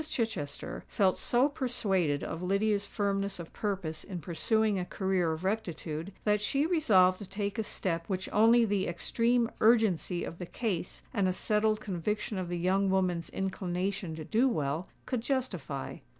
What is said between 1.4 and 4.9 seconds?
persuaded of Lydia's firmness of purpose in pursuing a